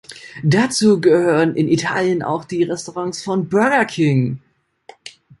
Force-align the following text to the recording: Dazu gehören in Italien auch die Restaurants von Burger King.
Dazu 0.43 0.99
gehören 0.99 1.53
in 1.55 1.67
Italien 1.67 2.23
auch 2.23 2.43
die 2.45 2.63
Restaurants 2.63 3.21
von 3.21 3.47
Burger 3.49 3.85
King. 3.85 4.41